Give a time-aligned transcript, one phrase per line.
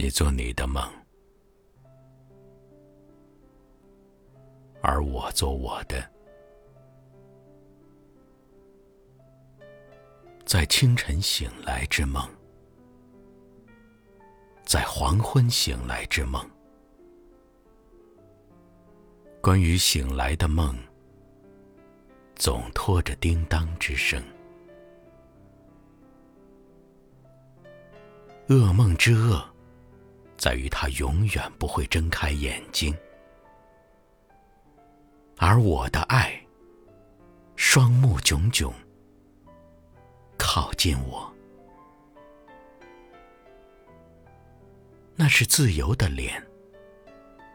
[0.00, 0.88] 你做你的梦，
[4.80, 6.08] 而我做我的。
[10.46, 12.24] 在清晨醒来之梦，
[14.64, 16.48] 在黄昏醒来之梦，
[19.42, 20.78] 关于醒来的梦，
[22.36, 24.22] 总拖着叮当之声。
[28.46, 29.44] 噩梦之恶，
[30.38, 32.96] 在于他永远不会睁开眼睛，
[35.36, 36.40] 而我的爱，
[37.56, 38.72] 双目炯炯。
[40.36, 41.30] 靠近我，
[45.16, 46.40] 那是自由的脸，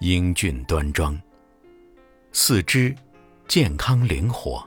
[0.00, 1.20] 英俊端庄，
[2.32, 2.96] 四肢
[3.46, 4.66] 健康灵活。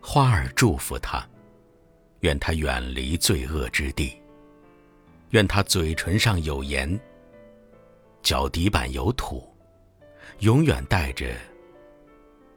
[0.00, 1.22] 花儿祝福他，
[2.20, 4.21] 愿他远离罪恶之地，
[5.32, 7.00] 愿他嘴唇上有盐，
[8.22, 9.42] 脚底板有土，
[10.40, 11.34] 永远带着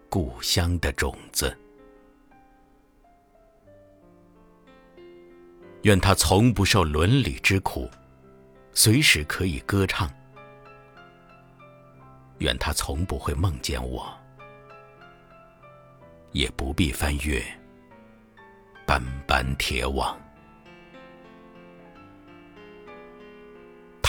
[0.09, 1.57] 故乡的种子。
[5.83, 7.89] 愿他从不受伦理之苦，
[8.73, 10.11] 随时可以歌唱。
[12.39, 14.13] 愿他从不会梦见我，
[16.33, 17.41] 也不必翻越
[18.85, 20.19] 斑斑铁网。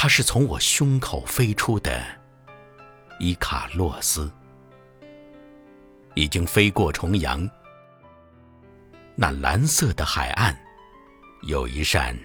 [0.07, 2.01] 他是从我胸口飞出的
[3.19, 4.31] 伊卡洛斯，
[6.15, 7.51] 已经飞过重洋，
[9.17, 10.57] 那蓝色的海岸。
[11.43, 12.17] 有一扇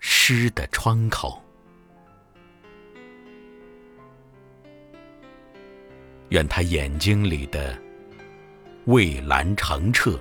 [0.00, 1.40] 诗的窗口，
[6.30, 7.80] 愿他眼睛里的
[8.86, 10.18] 蔚蓝澄澈，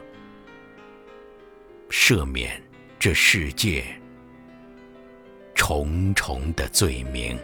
[1.90, 2.62] 赦免
[3.00, 3.84] 这世界
[5.66, 7.40] 重重的罪名。